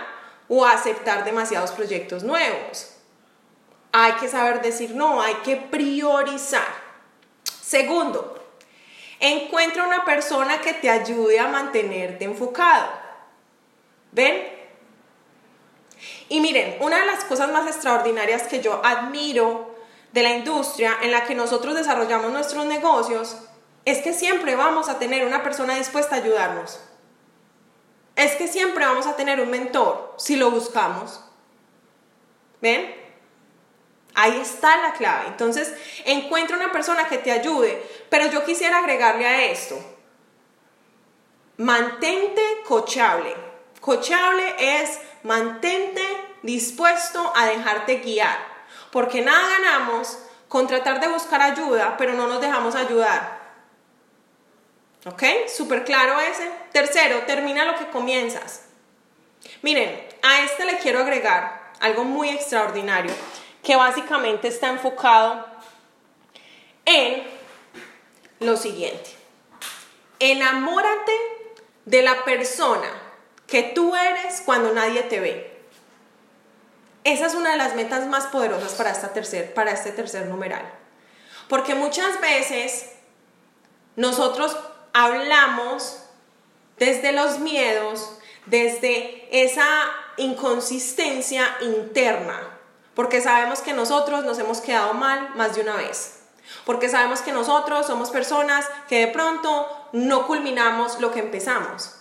o 0.48 0.64
aceptar 0.64 1.26
demasiados 1.26 1.72
proyectos 1.72 2.22
nuevos. 2.22 2.94
Hay 3.92 4.12
que 4.14 4.28
saber 4.28 4.62
decir 4.62 4.94
no, 4.94 5.24
hay 5.24 5.34
que 5.44 5.56
priorizar. 5.56 6.68
Segundo, 7.60 8.40
encuentra 9.20 9.88
una 9.88 10.06
persona 10.06 10.62
que 10.62 10.74
te 10.74 10.88
ayude 10.88 11.40
a 11.40 11.48
mantenerte 11.48 12.26
enfocado. 12.26 12.92
¿Ven? 14.12 14.56
Y 16.30 16.40
miren, 16.42 16.78
una 16.80 17.00
de 17.00 17.08
las 17.08 17.24
cosas 17.24 17.52
más 17.52 17.66
extraordinarias 17.66 18.44
que 18.44 18.62
yo 18.62 18.82
admiro 18.86 19.76
de 20.12 20.22
la 20.22 20.30
industria 20.30 20.96
en 21.02 21.10
la 21.10 21.24
que 21.24 21.34
nosotros 21.34 21.74
desarrollamos 21.74 22.32
nuestros 22.32 22.68
negocios 22.68 23.36
es 23.84 24.04
que 24.04 24.14
siempre 24.14 24.56
vamos 24.56 24.90
a 24.90 25.00
tener 25.00 25.26
una 25.26 25.42
persona 25.42 25.74
dispuesta 25.74 26.18
a 26.18 26.20
ayudarnos. 26.20 26.82
Es 28.18 28.36
que 28.36 28.48
siempre 28.48 28.84
vamos 28.84 29.06
a 29.06 29.16
tener 29.16 29.40
un 29.40 29.52
mentor 29.52 30.16
si 30.18 30.36
lo 30.36 30.50
buscamos. 30.50 31.24
¿Ven? 32.60 32.96
Ahí 34.16 34.42
está 34.42 34.76
la 34.78 34.94
clave. 34.94 35.28
Entonces, 35.28 35.72
encuentra 36.04 36.58
una 36.58 36.72
persona 36.72 37.08
que 37.08 37.20
te 37.20 37.32
ayude. 37.32 37.80
Pero 38.10 38.26
yo 38.32 38.44
quisiera 38.44 38.80
agregarle 38.80 39.28
a 39.28 39.46
esto. 39.46 39.78
Mantente 41.58 42.42
cochable. 42.68 43.36
Cochable 43.80 44.56
es 44.58 45.00
mantente 45.22 46.02
dispuesto 46.42 47.32
a 47.36 47.46
dejarte 47.46 47.98
guiar. 47.98 48.40
Porque 48.92 49.22
nada 49.22 49.48
ganamos 49.60 50.18
con 50.48 50.66
tratar 50.66 51.00
de 51.00 51.08
buscar 51.10 51.44
ayuda, 51.44 51.96
pero 51.98 52.14
no 52.14 52.26
nos 52.26 52.42
dejamos 52.42 52.74
ayudar. 52.74 53.37
¿Ok? 55.06 55.24
Súper 55.48 55.86
claro 55.86 56.20
ese. 56.20 56.50
Tercero, 56.72 57.24
termina 57.24 57.66
lo 57.66 57.77
que 57.77 57.88
comienzas. 57.89 58.63
Miren, 59.62 60.08
a 60.22 60.42
este 60.42 60.66
le 60.66 60.77
quiero 60.77 61.00
agregar 61.00 61.72
algo 61.80 62.04
muy 62.04 62.30
extraordinario 62.30 63.13
que 63.63 63.75
básicamente 63.75 64.48
está 64.48 64.70
enfocado 64.70 65.46
en 66.86 67.24
lo 68.39 68.58
siguiente. 68.58 69.12
Enamórate 70.20 71.12
de 71.86 72.01
la 72.01 72.24
persona 72.24 72.89
que 73.46 73.63
tú 73.63 73.96
eres 73.96 74.42
cuando 74.46 74.74
nadie 74.74 75.04
te 75.04 75.20
ve. 75.20 75.58
Esa 77.04 77.27
es 77.27 77.36
una 77.36 77.51
de 77.51 77.58
las 77.58 77.75
metas 77.75 78.08
más 78.08 78.25
poderosas 78.27 78.74
para, 78.74 78.92
esta 78.92 79.13
tercer, 79.13 79.54
para 79.54 79.72
este 79.72 79.92
tercer 79.92 80.25
numeral. 80.27 80.70
Porque 81.48 81.75
muchas 81.75 82.20
veces 82.20 82.92
nosotros 83.96 84.58
hablamos 84.98 86.00
desde 86.80 87.12
los 87.12 87.38
miedos, 87.38 88.18
desde 88.48 89.27
esa 89.32 89.68
inconsistencia 90.18 91.56
interna, 91.62 92.58
porque 92.96 93.22
sabemos 93.22 93.60
que 93.60 93.74
nosotros 93.74 94.25
nos 94.25 94.39
hemos 94.39 94.60
quedado 94.60 94.96
mal 94.96 95.36
más 95.36 95.54
de 95.54 95.62
una 95.62 95.75
vez, 95.75 96.22
porque 96.66 96.89
sabemos 96.89 97.22
que 97.22 97.32
nosotros 97.32 97.86
somos 97.86 98.10
personas 98.10 98.66
que 98.89 99.06
de 99.06 99.08
pronto 99.10 99.68
no 99.92 100.25
culminamos 100.25 101.00
lo 101.00 101.12
que 101.12 101.20
empezamos. 101.20 101.94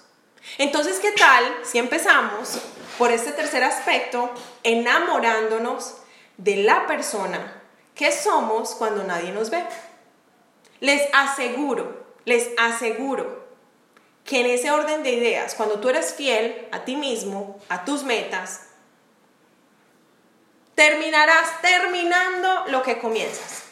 Entonces, 0.57 0.99
¿qué 0.99 1.13
tal 1.13 1.45
si 1.65 1.77
empezamos 1.77 2.61
por 2.97 3.13
este 3.13 3.33
tercer 3.33 3.63
aspecto 3.63 4.31
enamorándonos 4.63 5.97
de 6.39 6.57
la 6.63 6.87
persona 6.87 7.63
que 7.95 8.11
somos 8.11 8.75
cuando 8.75 9.05
nadie 9.05 9.33
nos 9.33 9.51
ve? 9.51 9.63
Les 10.81 11.03
aseguro 11.13 11.96
les 12.27 12.51
aseguro 12.59 13.47
que 14.25 14.41
en 14.41 14.47
ese 14.47 14.71
orden 14.71 15.03
de 15.03 15.13
ideas, 15.13 15.55
cuando 15.55 15.81
tú 15.81 15.89
eres 15.89 16.13
fiel 16.13 16.69
a 16.73 16.85
ti 16.85 16.97
mismo, 16.97 17.59
a 17.69 17.85
tus 17.85 18.03
metas, 18.03 18.67
terminarás 20.75 21.63
terminando 21.63 22.65
lo 22.67 22.83
que 22.83 22.99
comienzas. 22.99 23.63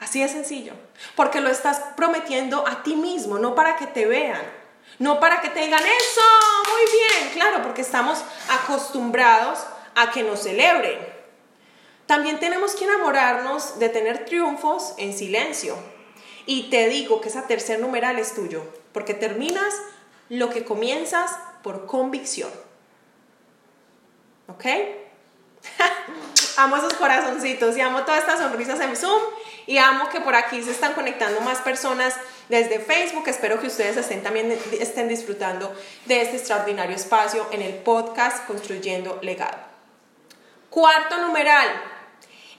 Así 0.00 0.20
de 0.20 0.28
sencillo. 0.28 0.74
Porque 1.14 1.40
lo 1.40 1.48
estás 1.48 1.80
prometiendo 1.96 2.66
a 2.66 2.82
ti 2.82 2.96
mismo, 2.96 3.38
no 3.38 3.54
para 3.54 3.76
que 3.76 3.86
te 3.86 4.04
vean. 4.04 4.42
No 4.98 5.18
para 5.18 5.40
que 5.40 5.48
te 5.48 5.60
digan 5.60 5.82
eso, 5.82 6.20
muy 6.70 6.82
bien, 6.92 7.32
claro, 7.32 7.62
porque 7.62 7.82
estamos 7.82 8.22
acostumbrados 8.50 9.60
a 9.94 10.10
que 10.10 10.22
nos 10.22 10.42
celebren. 10.42 10.98
También 12.06 12.38
tenemos 12.38 12.74
que 12.74 12.84
enamorarnos 12.84 13.78
de 13.78 13.88
tener 13.88 14.24
triunfos 14.24 14.94
en 14.98 15.16
silencio, 15.16 15.76
y 16.46 16.70
te 16.70 16.88
digo 16.88 17.20
que 17.20 17.28
esa 17.28 17.46
tercer 17.46 17.80
numeral 17.80 18.18
es 18.18 18.34
tuyo, 18.34 18.62
porque 18.92 19.14
terminas 19.14 19.74
lo 20.28 20.50
que 20.50 20.64
comienzas 20.64 21.30
por 21.62 21.86
convicción. 21.86 22.50
¿Ok? 24.48 24.64
amo 26.56 26.76
esos 26.76 26.94
corazoncitos 26.94 27.76
y 27.76 27.80
amo 27.80 28.02
todas 28.04 28.20
estas 28.20 28.38
sonrisas 28.38 28.80
en 28.80 28.96
Zoom 28.96 29.20
y 29.66 29.78
amo 29.78 30.08
que 30.10 30.20
por 30.20 30.34
aquí 30.34 30.62
se 30.62 30.70
están 30.70 30.92
conectando 30.92 31.40
más 31.40 31.58
personas 31.58 32.14
desde 32.48 32.78
Facebook. 32.78 33.24
Espero 33.26 33.60
que 33.60 33.66
ustedes 33.66 33.96
estén 33.96 34.22
también 34.22 34.56
estén 34.72 35.08
disfrutando 35.08 35.74
de 36.06 36.22
este 36.22 36.36
extraordinario 36.36 36.94
espacio 36.94 37.46
en 37.50 37.62
el 37.62 37.74
podcast 37.74 38.46
Construyendo 38.46 39.18
Legado. 39.22 39.58
Cuarto 40.70 41.18
numeral, 41.18 41.68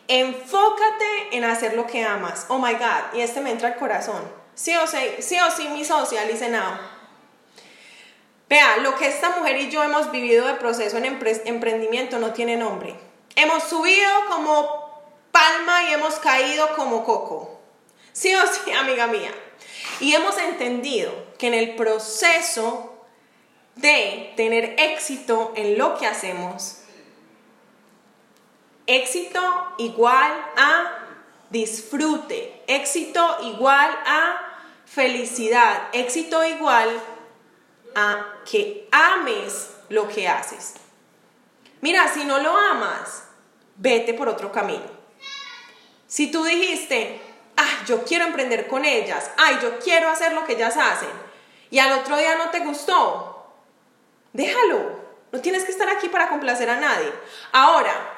Enfócate 0.08 1.30
en 1.32 1.44
hacer 1.44 1.76
lo 1.76 1.88
que 1.88 2.04
amas. 2.04 2.46
Oh 2.50 2.60
my 2.60 2.74
God, 2.74 3.14
y 3.14 3.22
este 3.22 3.42
me 3.42 3.52
entra 3.52 3.70
al 3.70 3.76
corazón. 3.78 4.22
Sí 4.54 4.76
o 4.76 4.88
sí, 4.88 4.98
sí 5.20 5.38
o 5.40 5.52
sí, 5.52 5.68
mi 5.70 5.84
socia, 5.84 6.22
Now. 6.50 6.78
Vea, 8.48 8.78
lo 8.78 8.96
que 8.96 9.08
esta 9.08 9.32
mujer 9.32 9.58
y 9.58 9.70
yo 9.70 9.84
hemos 9.84 10.12
vivido 10.12 10.46
de 10.48 10.54
proceso 10.54 10.98
en 10.98 11.06
emprendimiento 11.06 12.20
no 12.20 12.32
tiene 12.32 12.56
nombre. 12.56 12.96
Hemos 13.36 13.64
subido 13.64 14.10
como 14.30 15.02
palma 15.32 15.90
y 15.90 15.94
hemos 15.94 16.16
caído 16.16 16.76
como 16.76 17.04
coco. 17.04 17.60
Sí 18.14 18.34
o 18.36 18.42
sí, 18.48 18.72
amiga 18.72 19.08
mía. 19.08 19.32
Y 20.00 20.14
hemos 20.14 20.38
entendido 20.38 21.12
que 21.38 21.48
en 21.48 21.54
el 21.56 21.76
proceso 21.76 22.96
de 23.76 24.34
tener 24.38 24.76
éxito 24.78 25.52
en 25.56 25.78
lo 25.78 25.98
que 25.98 26.08
hacemos, 26.08 26.80
Éxito 28.88 29.42
igual 29.78 30.32
a 30.58 31.00
disfrute. 31.50 32.64
Éxito 32.68 33.38
igual 33.44 33.90
a 34.06 34.38
felicidad. 34.86 35.90
Éxito 35.94 36.44
igual 36.44 36.90
a 37.96 38.26
que 38.50 38.88
ames 38.92 39.72
lo 39.90 40.08
que 40.08 40.28
haces. 40.28 40.76
Mira, 41.82 42.08
si 42.14 42.24
no 42.26 42.40
lo 42.40 42.56
amas, 42.58 43.24
vete 43.78 44.14
por 44.14 44.30
otro 44.30 44.52
camino. 44.52 44.86
Si 46.08 46.32
tú 46.32 46.44
dijiste, 46.44 47.22
ah, 47.58 47.84
yo 47.86 48.04
quiero 48.04 48.26
emprender 48.26 48.68
con 48.68 48.86
ellas, 48.86 49.32
ay, 49.38 49.58
yo 49.62 49.80
quiero 49.80 50.10
hacer 50.10 50.34
lo 50.34 50.46
que 50.46 50.54
ellas 50.54 50.78
hacen, 50.78 51.10
y 51.70 51.80
al 51.80 52.00
otro 52.00 52.18
día 52.18 52.36
no 52.36 52.50
te 52.52 52.60
gustó, 52.60 53.54
déjalo. 54.34 55.04
No 55.32 55.42
tienes 55.42 55.66
que 55.66 55.72
estar 55.72 55.90
aquí 55.90 56.08
para 56.08 56.30
complacer 56.30 56.70
a 56.70 56.80
nadie. 56.80 57.12
Ahora, 57.52 58.15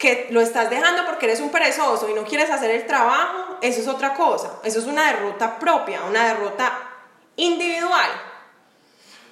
que 0.00 0.28
lo 0.30 0.40
estás 0.40 0.70
dejando 0.70 1.04
porque 1.04 1.26
eres 1.26 1.40
un 1.40 1.50
perezoso 1.50 2.08
y 2.08 2.14
no 2.14 2.24
quieres 2.24 2.48
hacer 2.48 2.70
el 2.70 2.86
trabajo, 2.86 3.58
eso 3.60 3.82
es 3.82 3.86
otra 3.86 4.14
cosa. 4.14 4.58
Eso 4.64 4.78
es 4.78 4.86
una 4.86 5.12
derrota 5.12 5.58
propia, 5.58 6.04
una 6.04 6.24
derrota 6.24 6.72
individual. 7.36 8.10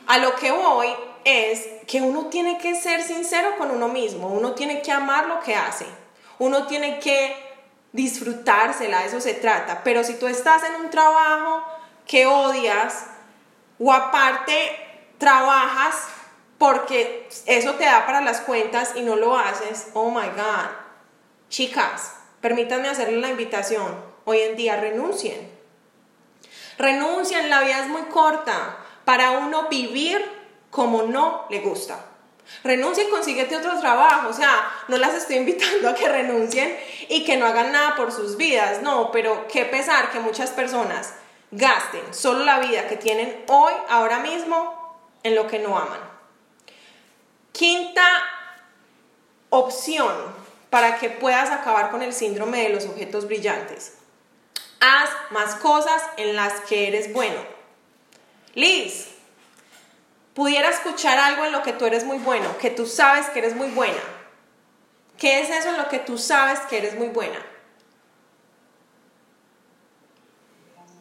A 0.07 0.19
lo 0.19 0.37
que 0.37 0.53
voy 0.53 0.95
es 1.25 1.67
que 1.87 2.03
uno 2.03 2.27
tiene 2.27 2.59
que 2.59 2.75
ser 2.75 3.03
sincero 3.03 3.57
con 3.57 3.71
uno 3.71 3.89
mismo, 3.89 4.29
uno 4.29 4.53
tiene 4.53 4.83
que 4.83 4.93
amar 4.93 5.27
lo 5.27 5.41
que 5.41 5.57
hace, 5.57 5.87
uno 6.39 6.67
tiene 6.67 6.99
que 6.99 7.35
disfrutársela, 7.93 9.07
eso 9.07 9.23
se 9.23 9.33
trata. 9.33 9.81
Pero 9.83 10.05
si 10.05 10.17
tú 10.17 10.27
estás 10.27 10.65
en 10.65 10.75
un 10.83 10.91
trabajo 10.91 11.65
que 12.07 12.27
odias 12.27 13.07
o 13.79 13.91
aparte 13.91 14.53
trabajas 15.17 15.95
porque 16.59 17.29
eso 17.47 17.75
te 17.75 17.85
da 17.85 18.05
para 18.05 18.21
las 18.21 18.41
cuentas 18.41 18.93
y 18.97 19.03
no 19.03 19.17
lo 19.17 19.39
haces, 19.39 19.89
oh 19.95 20.11
my 20.11 20.27
God. 20.37 20.71
Chicas, 21.49 22.15
permítanme 22.41 22.89
hacerle 22.89 23.21
la 23.21 23.31
invitación. 23.31 24.05
Hoy 24.25 24.41
en 24.41 24.57
día 24.57 24.77
renuncien. 24.77 25.51
Renuncien, 26.77 27.49
la 27.49 27.61
vida 27.63 27.81
es 27.81 27.89
muy 27.89 28.03
corta 28.03 28.77
para 29.05 29.31
uno 29.33 29.69
vivir 29.69 30.23
como 30.71 31.03
no 31.03 31.47
le 31.49 31.61
gusta. 31.61 32.05
Renuncia 32.65 33.05
y 33.05 33.09
consíguete 33.09 33.57
otro 33.57 33.79
trabajo. 33.81 34.29
O 34.29 34.33
sea, 34.33 34.71
no 34.89 34.97
las 34.99 35.15
estoy 35.15 35.37
invitando 35.39 35.89
a 35.89 35.95
que 35.95 36.09
renuncien 36.09 36.77
y 37.09 37.25
que 37.25 37.37
no 37.37 37.47
hagan 37.47 37.73
nada 37.73 37.97
por 37.97 38.13
sus 38.13 38.37
vidas. 38.37 38.83
No, 38.83 39.11
pero 39.11 39.47
qué 39.49 39.65
pesar 39.65 40.11
que 40.11 40.21
muchas 40.21 40.51
personas 40.51 41.15
gasten 41.51 42.03
solo 42.13 42.45
la 42.45 42.59
vida 42.59 42.89
que 42.89 42.97
tienen 42.97 43.45
hoy, 43.49 43.73
ahora 43.89 44.19
mismo, 44.19 44.99
en 45.23 45.35
lo 45.35 45.47
que 45.47 45.59
no 45.61 45.79
aman. 45.79 46.18
Quinta 47.59 48.07
opción 49.51 50.15
para 50.71 51.01
que 51.01 51.11
puedas 51.11 51.51
acabar 51.51 51.91
con 51.91 52.03
el 52.03 52.13
síndrome 52.13 52.63
de 52.63 52.69
los 52.69 52.85
objetos 52.85 53.27
brillantes. 53.27 53.95
Haz 54.79 55.11
más 55.31 55.57
cosas 55.57 56.01
en 56.19 56.37
las 56.37 56.53
que 56.69 56.87
eres 56.87 57.13
bueno. 57.13 57.41
Liz, 58.55 59.09
pudiera 60.35 60.71
escuchar 60.71 61.19
algo 61.19 61.47
en 61.47 61.51
lo 61.51 61.65
que 61.65 61.73
tú 61.73 61.85
eres 61.85 62.05
muy 62.05 62.19
bueno, 62.19 62.57
que 62.59 62.71
tú 62.71 62.87
sabes 62.87 63.27
que 63.31 63.41
eres 63.41 63.57
muy 63.57 63.71
buena. 63.71 64.03
¿Qué 65.19 65.41
es 65.41 65.51
eso 65.51 65.71
en 65.71 65.79
lo 65.79 65.89
que 65.89 65.99
tú 65.99 66.17
sabes 66.17 66.61
que 66.71 66.79
eres 66.79 66.95
muy 66.95 67.09
buena? 67.09 67.45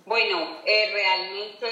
Bueno, 0.08 0.60
eh, 0.64 0.90
realmente 0.94 1.68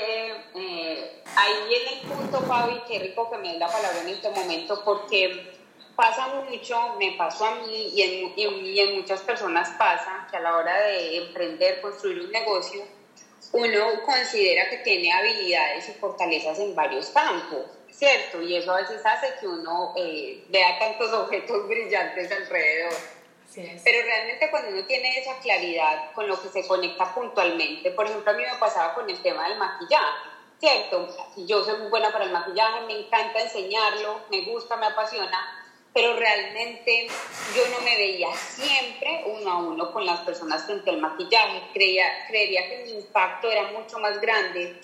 eh, 0.55 1.21
ahí 1.37 1.53
viene 1.69 2.01
el 2.01 2.09
punto, 2.09 2.41
Fabi, 2.41 2.81
qué 2.85 2.99
rico 2.99 3.31
que 3.31 3.37
me 3.37 3.51
des 3.51 3.59
la 3.59 3.67
palabra 3.67 4.01
en 4.01 4.09
este 4.09 4.29
momento, 4.29 4.83
porque 4.83 5.53
pasa 5.95 6.27
mucho, 6.27 6.95
me 6.99 7.13
pasó 7.13 7.45
a 7.45 7.55
mí 7.55 7.93
y 7.95 8.01
en, 8.01 8.33
y 8.65 8.79
en 8.81 8.95
muchas 8.97 9.21
personas 9.21 9.69
pasa 9.77 10.27
que 10.29 10.35
a 10.35 10.41
la 10.41 10.57
hora 10.57 10.81
de 10.81 11.15
emprender, 11.19 11.79
construir 11.79 12.25
un 12.25 12.31
negocio, 12.31 12.83
uno 13.53 14.03
considera 14.05 14.69
que 14.69 14.79
tiene 14.79 15.13
habilidades 15.13 15.87
y 15.87 15.93
fortalezas 15.93 16.59
en 16.59 16.75
varios 16.75 17.07
campos, 17.11 17.67
¿cierto? 17.89 18.41
Y 18.41 18.57
eso 18.57 18.73
a 18.73 18.81
veces 18.81 19.01
hace 19.05 19.33
que 19.39 19.47
uno 19.47 19.93
eh, 19.95 20.43
vea 20.49 20.77
tantos 20.77 21.13
objetos 21.13 21.69
brillantes 21.69 22.29
alrededor. 22.33 23.14
Pero 23.55 24.05
realmente 24.05 24.49
cuando 24.49 24.71
uno 24.71 24.85
tiene 24.85 25.17
esa 25.19 25.39
claridad 25.39 26.11
con 26.13 26.27
lo 26.27 26.41
que 26.41 26.49
se 26.49 26.67
conecta 26.67 27.13
puntualmente, 27.13 27.91
por 27.91 28.05
ejemplo, 28.05 28.31
a 28.31 28.35
mí 28.35 28.43
me 28.43 28.59
pasaba 28.59 28.93
con 28.93 29.09
el 29.09 29.21
tema 29.21 29.47
del 29.47 29.57
maquillaje, 29.57 30.29
¿cierto? 30.59 31.07
Yo 31.37 31.63
soy 31.63 31.77
muy 31.79 31.89
buena 31.89 32.11
para 32.11 32.25
el 32.25 32.31
maquillaje, 32.31 32.81
me 32.85 32.99
encanta 32.99 33.41
enseñarlo, 33.41 34.21
me 34.29 34.41
gusta, 34.41 34.75
me 34.77 34.87
apasiona, 34.87 35.65
pero 35.93 36.13
realmente 36.17 37.07
yo 37.55 37.63
no 37.69 37.79
me 37.79 37.95
veía 37.95 38.27
siempre 38.35 39.23
uno 39.27 39.49
a 39.49 39.57
uno 39.59 39.93
con 39.93 40.05
las 40.05 40.19
personas 40.21 40.65
frente 40.65 40.89
al 40.89 40.97
maquillaje. 40.97 41.63
Creía, 41.73 42.27
creería 42.27 42.67
que 42.67 42.83
mi 42.83 42.91
impacto 42.95 43.49
era 43.49 43.71
mucho 43.71 43.97
más 43.99 44.19
grande 44.19 44.81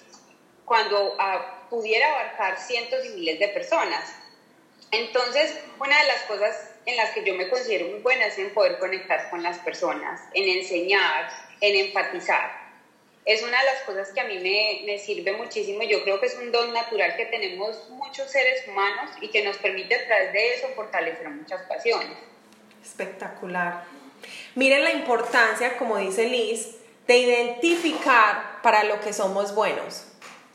cuando 0.63 1.15
ah, 1.19 1.67
pudiera 1.69 2.11
abarcar 2.13 2.57
cientos 2.57 3.05
y 3.05 3.09
miles 3.09 3.39
de 3.39 3.49
personas. 3.49 4.15
Entonces, 4.91 5.57
una 5.79 5.97
de 5.97 6.07
las 6.07 6.21
cosas 6.23 6.70
en 6.85 6.97
las 6.97 7.11
que 7.11 7.23
yo 7.23 7.33
me 7.35 7.49
considero 7.49 7.87
muy 7.87 7.99
buena 7.99 8.25
es 8.25 8.37
en 8.37 8.53
poder 8.53 8.79
conectar 8.79 9.29
con 9.29 9.43
las 9.43 9.59
personas, 9.59 10.21
en 10.33 10.49
enseñar, 10.49 11.29
en 11.59 11.87
empatizar 11.87 12.61
es 13.25 13.43
una 13.43 13.59
de 13.59 13.65
las 13.65 13.81
cosas 13.83 14.11
que 14.13 14.19
a 14.19 14.25
mí 14.25 14.39
me, 14.39 14.81
me, 14.85 14.97
sirve 14.97 15.33
muchísimo. 15.33 15.83
Yo 15.83 16.03
creo 16.03 16.19
que 16.19 16.25
es 16.25 16.35
un 16.37 16.51
don 16.51 16.73
natural 16.73 17.15
que 17.15 17.25
tenemos 17.25 17.89
muchos 17.89 18.29
seres 18.29 18.67
humanos 18.67 19.11
y 19.21 19.29
que 19.29 19.43
nos 19.43 19.57
permite 19.57 19.95
a 19.95 20.07
través 20.07 20.33
de 20.33 20.55
eso 20.55 20.67
fortalecer 20.75 21.29
muchas 21.29 21.61
pasiones. 21.63 22.17
Espectacular. 22.83 23.83
Miren 24.55 24.83
la 24.83 24.91
importancia, 24.91 25.77
como 25.77 25.97
dice 25.97 26.27
Liz, 26.27 26.77
de 27.07 27.17
identificar 27.17 28.61
para 28.63 28.83
lo 28.83 28.99
que 29.01 29.13
somos 29.13 29.53
buenos. 29.53 30.07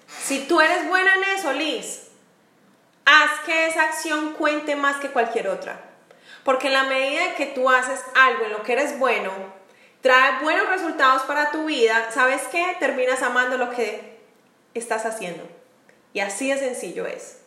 Si 0.08 0.46
tú 0.46 0.60
eres 0.60 0.88
buena 0.88 1.14
en 1.14 1.38
eso, 1.38 1.52
Liz, 1.52 2.08
haz 3.04 3.40
que 3.44 3.66
esa 3.66 3.84
acción 3.84 4.34
cuente 4.34 4.74
más 4.74 4.96
que 4.96 5.10
cualquier 5.10 5.48
otra. 5.48 5.85
Porque 6.46 6.68
en 6.68 6.74
la 6.74 6.84
medida 6.84 7.34
que 7.34 7.46
tú 7.46 7.68
haces 7.68 8.00
algo 8.14 8.44
en 8.44 8.52
lo 8.52 8.62
que 8.62 8.74
eres 8.74 9.00
bueno, 9.00 9.32
trae 10.00 10.40
buenos 10.44 10.68
resultados 10.68 11.22
para 11.22 11.50
tu 11.50 11.64
vida, 11.64 12.12
¿sabes 12.12 12.42
qué? 12.52 12.76
Terminas 12.78 13.20
amando 13.20 13.58
lo 13.58 13.70
que 13.70 14.20
estás 14.72 15.06
haciendo. 15.06 15.42
Y 16.12 16.20
así 16.20 16.48
de 16.48 16.56
sencillo 16.56 17.04
es. 17.04 17.40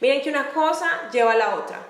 Miren 0.00 0.20
que 0.20 0.28
una 0.28 0.50
cosa 0.50 1.08
lleva 1.12 1.32
a 1.32 1.36
la 1.36 1.54
otra. 1.54 1.80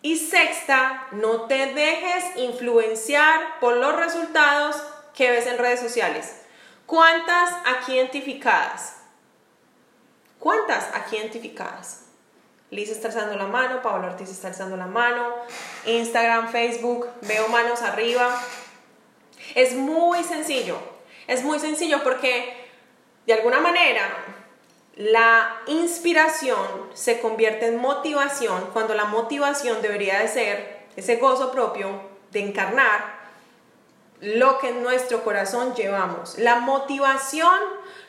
Y 0.00 0.16
sexta, 0.16 1.08
no 1.10 1.42
te 1.42 1.74
dejes 1.74 2.24
influenciar 2.36 3.60
por 3.60 3.76
los 3.76 3.94
resultados 3.94 4.82
que 5.14 5.30
ves 5.30 5.46
en 5.46 5.58
redes 5.58 5.80
sociales. 5.80 6.40
¿Cuántas 6.86 7.50
aquí 7.66 7.96
identificadas? 7.96 8.96
¿Cuántas 10.38 10.88
aquí 10.94 11.18
identificadas? 11.18 12.01
Liz 12.72 12.88
está 12.88 13.08
alzando 13.08 13.36
la 13.36 13.46
mano, 13.46 13.82
Pablo 13.82 14.06
Ortiz 14.06 14.30
está 14.30 14.48
alzando 14.48 14.78
la 14.78 14.86
mano, 14.86 15.34
Instagram, 15.84 16.50
Facebook, 16.50 17.06
veo 17.20 17.46
manos 17.48 17.82
arriba. 17.82 18.34
Es 19.54 19.74
muy 19.74 20.24
sencillo, 20.24 20.78
es 21.26 21.44
muy 21.44 21.58
sencillo 21.58 22.02
porque 22.02 22.56
de 23.26 23.34
alguna 23.34 23.60
manera 23.60 24.08
la 24.96 25.60
inspiración 25.66 26.66
se 26.94 27.20
convierte 27.20 27.66
en 27.66 27.76
motivación 27.76 28.70
cuando 28.72 28.94
la 28.94 29.04
motivación 29.04 29.82
debería 29.82 30.20
de 30.20 30.28
ser 30.28 30.86
ese 30.96 31.16
gozo 31.16 31.52
propio 31.52 31.90
de 32.30 32.40
encarnar 32.40 33.20
lo 34.22 34.58
que 34.60 34.70
en 34.70 34.82
nuestro 34.82 35.22
corazón 35.24 35.74
llevamos. 35.74 36.38
La 36.38 36.60
motivación 36.60 37.60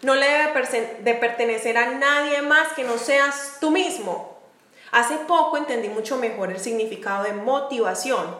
no 0.03 0.15
le 0.15 0.25
debe 0.25 0.99
de 1.01 1.13
pertenecer 1.15 1.77
a 1.77 1.87
nadie 1.87 2.41
más 2.43 2.69
que 2.69 2.85
no 2.85 2.97
seas 2.97 3.57
tú 3.59 3.69
mismo. 3.69 4.32
Hace 4.93 5.17
poco 5.17 5.57
entendí 5.57 5.89
mucho 5.89 6.17
mejor 6.17 6.51
el 6.51 6.59
significado 6.59 7.23
de 7.23 7.33
motivación. 7.33 8.37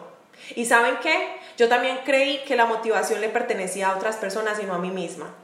¿Y 0.54 0.66
saben 0.66 0.98
qué? 1.02 1.36
Yo 1.56 1.68
también 1.68 2.00
creí 2.04 2.44
que 2.44 2.54
la 2.54 2.64
motivación 2.64 3.20
le 3.20 3.28
pertenecía 3.28 3.88
a 3.88 3.96
otras 3.96 4.16
personas 4.16 4.62
y 4.62 4.64
no 4.64 4.74
a 4.74 4.78
mí 4.78 4.90
misma. 4.90 5.34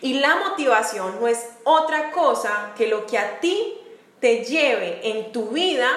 Y 0.00 0.20
la 0.20 0.36
motivación 0.36 1.20
no 1.20 1.26
es 1.26 1.44
otra 1.64 2.12
cosa 2.12 2.72
que 2.76 2.86
lo 2.86 3.04
que 3.06 3.18
a 3.18 3.40
ti 3.40 3.80
te 4.20 4.44
lleve 4.44 5.00
en 5.10 5.32
tu 5.32 5.48
vida 5.48 5.88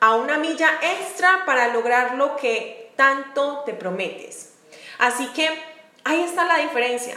a 0.00 0.16
una 0.16 0.36
milla 0.36 0.68
extra 0.82 1.44
para 1.46 1.72
lograr 1.72 2.16
lo 2.16 2.36
que 2.36 2.92
tanto 2.96 3.62
te 3.64 3.72
prometes. 3.72 4.52
Así 4.98 5.26
que 5.28 5.48
ahí 6.04 6.20
está 6.20 6.44
la 6.44 6.58
diferencia. 6.58 7.16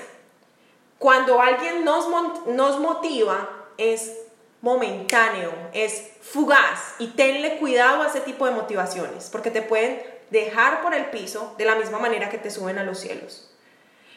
Cuando 0.97 1.41
alguien 1.41 1.83
nos, 1.83 2.07
nos 2.45 2.79
motiva 2.79 3.49
es 3.77 4.20
momentáneo, 4.61 5.51
es 5.73 6.11
fugaz 6.21 6.95
y 6.99 7.07
tenle 7.07 7.57
cuidado 7.57 8.03
a 8.03 8.07
ese 8.07 8.21
tipo 8.21 8.45
de 8.45 8.51
motivaciones 8.51 9.29
porque 9.31 9.51
te 9.51 9.61
pueden 9.61 10.01
dejar 10.29 10.81
por 10.81 10.93
el 10.93 11.05
piso 11.07 11.55
de 11.57 11.65
la 11.65 11.75
misma 11.75 11.99
manera 11.99 12.29
que 12.29 12.37
te 12.37 12.51
suben 12.51 12.77
a 12.77 12.83
los 12.83 12.99
cielos. 12.99 13.49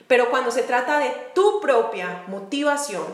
Pero 0.07 0.31
cuando 0.31 0.51
se 0.51 0.63
trata 0.63 0.99
de 0.99 1.11
tu 1.35 1.61
propia 1.61 2.25
motivación, 2.27 3.05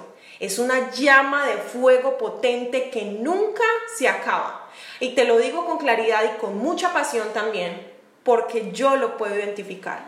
es 0.41 0.59
una 0.59 0.91
llama 0.91 1.47
de 1.47 1.57
fuego 1.59 2.19
potente 2.19 2.91
que 2.91 3.05
nunca 3.05 3.65
se 3.97 4.09
acaba. 4.09 4.69
Y 4.99 5.15
te 5.15 5.25
lo 5.25 5.39
digo 5.39 5.67
con 5.67 5.79
claridad 5.79 6.25
y 6.25 6.39
con 6.39 6.59
mucha 6.59 6.93
pasión 6.93 7.29
también, 7.33 7.91
porque 8.25 8.73
yo 8.73 8.97
lo 8.97 9.17
puedo 9.17 9.37
identificar. 9.37 10.03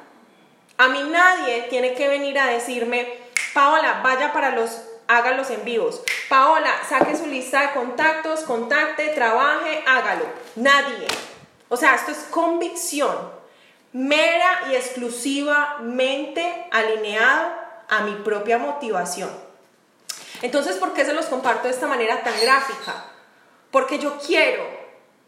A 0.79 0.89
mí 0.89 1.03
nadie 1.03 1.67
tiene 1.71 1.95
que 1.95 2.09
venir 2.09 2.39
a 2.39 2.47
decirme, 2.47 3.07
Paola, 3.55 4.01
vaya 4.03 4.33
para 4.33 4.51
los 4.51 4.83
hágalos 5.17 5.51
en 5.51 5.65
vivos. 5.65 6.03
Paola, 6.29 6.71
saque 6.89 7.17
su 7.17 7.27
lista 7.27 7.61
de 7.61 7.73
contactos, 7.73 8.41
contacte, 8.41 9.09
trabaje, 9.09 9.85
hágalo. 9.87 10.25
Nadie. 10.57 11.07
O 11.69 11.77
sea, 11.77 11.95
esto 11.95 12.13
es 12.13 12.19
convicción, 12.31 13.17
mera 13.93 14.63
y 14.71 14.75
exclusivamente 14.75 16.67
alineado 16.71 17.53
a 17.89 18.01
mi 18.01 18.15
propia 18.17 18.59
motivación. 18.59 19.31
Entonces, 20.41 20.77
¿por 20.77 20.93
qué 20.93 21.05
se 21.05 21.13
los 21.13 21.27
comparto 21.27 21.69
de 21.69 21.75
esta 21.75 21.87
manera 21.87 22.23
tan 22.23 22.35
gráfica? 22.41 23.05
Porque 23.71 23.99
yo 23.99 24.19
quiero 24.19 24.65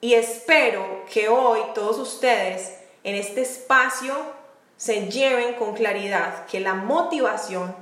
y 0.01 0.15
espero 0.15 1.05
que 1.13 1.29
hoy 1.29 1.61
todos 1.75 1.99
ustedes 1.99 2.75
en 3.05 3.15
este 3.15 3.43
espacio 3.43 4.15
se 4.77 5.09
lleven 5.09 5.55
con 5.55 5.75
claridad 5.75 6.47
que 6.47 6.61
la 6.61 6.75
motivación 6.75 7.75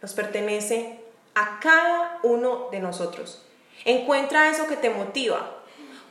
nos 0.00 0.14
pertenece 0.14 0.99
a 1.34 1.60
cada 1.60 2.18
uno 2.22 2.68
de 2.70 2.80
nosotros. 2.80 3.42
Encuentra 3.84 4.48
eso 4.48 4.66
que 4.66 4.76
te 4.76 4.90
motiva, 4.90 5.56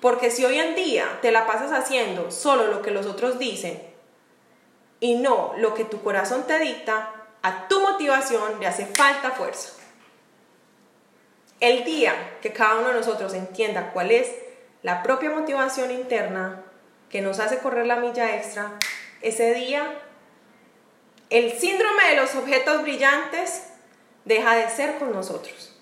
porque 0.01 0.31
si 0.31 0.45
hoy 0.45 0.59
en 0.59 0.75
día 0.75 1.19
te 1.21 1.31
la 1.31 1.45
pasas 1.45 1.71
haciendo 1.71 2.31
solo 2.31 2.67
lo 2.67 2.81
que 2.81 2.91
los 2.91 3.05
otros 3.05 3.37
dicen 3.37 3.81
y 4.99 5.15
no 5.15 5.53
lo 5.57 5.73
que 5.73 5.85
tu 5.85 6.01
corazón 6.01 6.45
te 6.47 6.59
dicta, 6.59 7.13
a 7.41 7.67
tu 7.67 7.79
motivación 7.81 8.59
le 8.59 8.67
hace 8.67 8.85
falta 8.85 9.31
fuerza. 9.31 9.73
El 11.59 11.83
día 11.83 12.37
que 12.41 12.53
cada 12.53 12.79
uno 12.79 12.89
de 12.89 12.95
nosotros 12.95 13.33
entienda 13.33 13.91
cuál 13.91 14.11
es 14.11 14.33
la 14.81 15.03
propia 15.03 15.29
motivación 15.29 15.91
interna 15.91 16.63
que 17.09 17.21
nos 17.21 17.39
hace 17.39 17.59
correr 17.59 17.85
la 17.85 17.97
milla 17.97 18.35
extra, 18.35 18.71
ese 19.21 19.53
día 19.53 19.99
el 21.29 21.51
síndrome 21.59 22.09
de 22.09 22.15
los 22.15 22.33
objetos 22.35 22.81
brillantes 22.81 23.68
deja 24.29 24.55
de 24.55 24.69
ser 24.69 24.99
con 24.99 25.11
nosotros. 25.11 25.73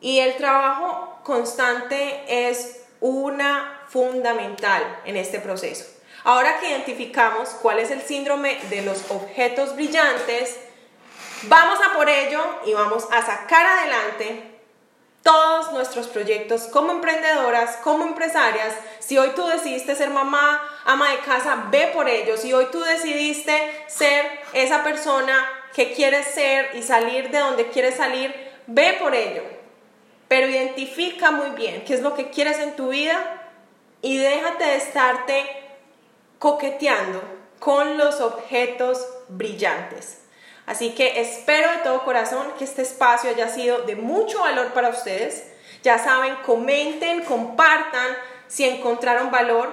Y 0.00 0.18
el 0.18 0.36
trabajo 0.36 1.20
constante 1.22 2.48
es 2.48 2.82
una 3.00 3.80
fundamental 3.88 4.82
en 5.04 5.16
este 5.16 5.38
proceso. 5.38 5.84
Ahora 6.24 6.58
que 6.58 6.70
identificamos 6.70 7.50
cuál 7.62 7.78
es 7.78 7.90
el 7.90 8.02
síndrome 8.02 8.58
de 8.70 8.82
los 8.82 9.10
objetos 9.10 9.76
brillantes, 9.76 10.58
vamos 11.44 11.78
a 11.80 11.94
por 11.94 12.08
ello 12.08 12.42
y 12.66 12.74
vamos 12.74 13.06
a 13.12 13.24
sacar 13.24 13.64
adelante 13.64 14.50
todos 15.22 15.72
nuestros 15.72 16.08
proyectos 16.08 16.62
como 16.62 16.92
emprendedoras, 16.92 17.76
como 17.84 18.04
empresarias. 18.04 18.74
Si 18.98 19.16
hoy 19.16 19.30
tú 19.36 19.46
decidiste 19.46 19.94
ser 19.94 20.10
mamá, 20.10 20.60
ama 20.84 21.10
de 21.12 21.18
casa, 21.20 21.68
ve 21.70 21.92
por 21.94 22.08
ello. 22.08 22.36
Si 22.36 22.52
hoy 22.52 22.66
tú 22.72 22.80
decidiste 22.80 23.86
ser 23.86 24.26
esa 24.54 24.82
persona 24.82 25.63
que 25.74 25.92
quieres 25.92 26.26
ser 26.28 26.70
y 26.74 26.82
salir 26.82 27.30
de 27.30 27.38
donde 27.38 27.68
quieres 27.68 27.96
salir, 27.96 28.32
ve 28.66 28.96
por 29.00 29.14
ello. 29.14 29.42
Pero 30.28 30.48
identifica 30.48 31.30
muy 31.30 31.50
bien 31.50 31.84
qué 31.84 31.94
es 31.94 32.00
lo 32.00 32.14
que 32.14 32.30
quieres 32.30 32.58
en 32.60 32.76
tu 32.76 32.88
vida 32.88 33.42
y 34.00 34.16
déjate 34.16 34.64
de 34.64 34.76
estarte 34.76 35.46
coqueteando 36.38 37.22
con 37.58 37.98
los 37.98 38.20
objetos 38.20 39.06
brillantes. 39.28 40.20
Así 40.66 40.90
que 40.90 41.20
espero 41.20 41.70
de 41.70 41.78
todo 41.78 42.04
corazón 42.04 42.46
que 42.58 42.64
este 42.64 42.82
espacio 42.82 43.30
haya 43.30 43.48
sido 43.48 43.82
de 43.82 43.96
mucho 43.96 44.40
valor 44.40 44.72
para 44.72 44.88
ustedes. 44.88 45.44
Ya 45.82 45.98
saben, 45.98 46.36
comenten, 46.46 47.22
compartan 47.24 48.16
si 48.46 48.64
encontraron 48.64 49.30
valor 49.30 49.72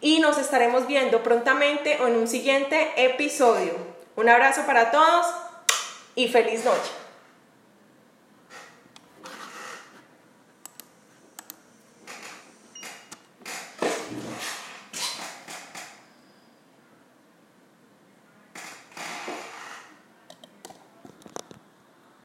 y 0.00 0.20
nos 0.20 0.38
estaremos 0.38 0.86
viendo 0.86 1.22
prontamente 1.22 1.94
en 1.94 2.16
un 2.16 2.28
siguiente 2.28 2.92
episodio. 2.96 3.99
Un 4.20 4.28
abrazo 4.28 4.66
para 4.66 4.90
todos 4.90 5.28
y 6.14 6.28
feliz 6.28 6.62
noche. 6.62 6.99